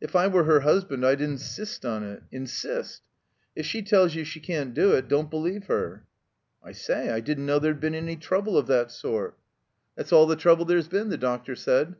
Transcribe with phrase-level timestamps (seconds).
[0.00, 3.02] If I were her husband I'd insist on it— insist
[3.56, 6.06] If she tells you she can't do it, don't believe her."
[6.64, 9.96] "I say, I didn't know there'd been any trouble of that sort," THE COMBINED MAZE
[10.04, 11.96] "That's all the trouble there's been," the doctor said.